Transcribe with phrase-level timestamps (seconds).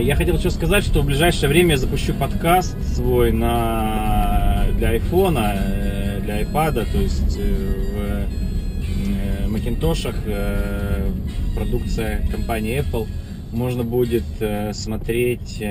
[0.00, 5.52] Я хотел еще сказать, что в ближайшее время я запущу подкаст свой на для айфона,
[5.56, 8.26] э, для айпада, то есть э,
[9.42, 10.16] в э, Макинтошах
[11.54, 13.06] продукция компании Apple.
[13.52, 14.24] Можно будет
[14.72, 15.62] смотреть,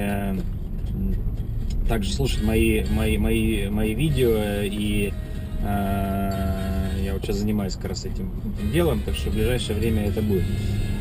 [1.87, 5.13] также слушать мои, мои, мои, мои видео и
[5.63, 8.29] я вот сейчас занимаюсь как раз этим
[8.71, 10.43] делом, так что в ближайшее время это будет.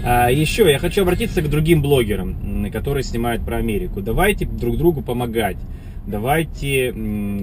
[0.05, 4.01] А еще я хочу обратиться к другим блогерам, которые снимают про Америку.
[4.01, 5.57] Давайте друг другу помогать.
[6.07, 6.95] Давайте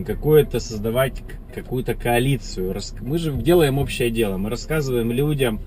[0.05, 1.21] какое-то создавать
[1.53, 2.75] какую-то коалицию.
[3.01, 4.37] Мы же делаем общее дело.
[4.37, 5.61] Мы рассказываем людям,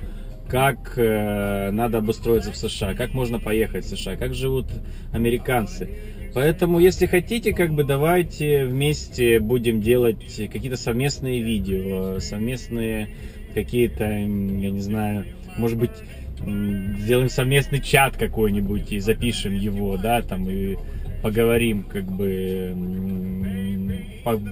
[0.48, 4.66] как э, надо обустроиться в США, как можно поехать в США, как живут
[5.12, 5.88] американцы.
[6.34, 13.08] Поэтому, если хотите, как бы давайте вместе будем делать какие-то совместные видео, совместные
[13.54, 15.90] какие-то, я не знаю, может быть,
[16.38, 20.76] сделаем совместный чат какой-нибудь и запишем его, да, там и
[21.22, 22.74] поговорим, как бы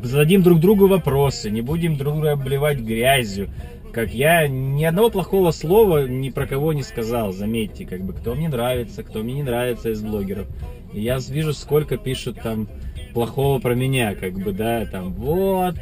[0.02, 3.50] зададим друг другу вопросы, не будем друг друга обливать грязью.
[3.92, 8.34] Как я ни одного плохого слова ни про кого не сказал, заметьте, как бы кто
[8.34, 10.46] мне нравится, кто мне не нравится из блогеров.
[10.92, 12.68] И я вижу, сколько пишут там
[13.14, 15.76] плохого про меня, как бы, да, там, вот,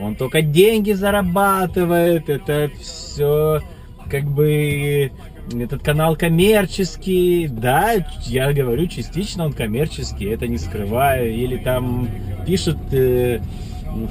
[0.00, 3.60] он только деньги зарабатывает, это все,
[4.08, 5.10] как бы,
[5.54, 7.94] этот канал коммерческий, да,
[8.26, 12.08] я говорю, частично он коммерческий, это не скрываю, или там
[12.46, 13.40] пишут э,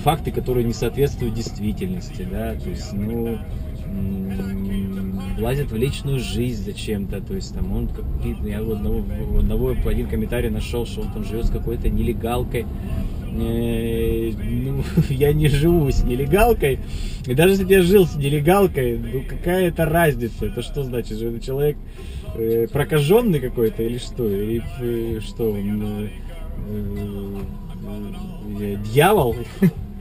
[0.04, 3.38] факты, которые не соответствуют действительности, да, то есть, ну,
[5.38, 7.90] влазит в личную жизнь зачем-то, то есть там он,
[8.44, 12.66] я у одного, у одного один комментарий нашел, что он там живет с какой-то нелегалкой,
[13.32, 16.80] ну, я не живу с нелегалкой,
[17.26, 21.40] и даже если я жил с нелегалкой, ну какая это разница, это что значит, что
[21.40, 21.78] человек
[22.36, 26.10] э, прокаженный какой-то или что, или э, что он э,
[28.60, 29.36] э, дьявол,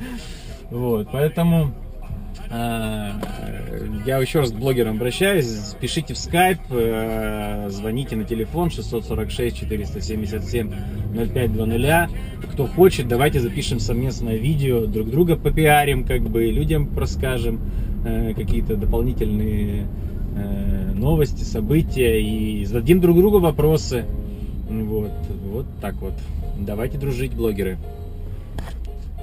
[0.70, 1.85] вот, поэтому Э,
[2.50, 5.74] я еще раз к блогерам обращаюсь.
[5.80, 10.72] Пишите в Skype, э, звоните на телефон 646 477
[11.14, 12.10] 0520.
[12.52, 17.60] Кто хочет, давайте запишем совместное видео, друг друга попиарим, как бы людям расскажем
[18.04, 19.86] э, какие-то дополнительные
[20.94, 24.04] новости, события и зададим друг другу вопросы.
[24.68, 25.12] Вот,
[25.50, 26.12] вот так вот.
[26.58, 27.78] Давайте дружить, блогеры.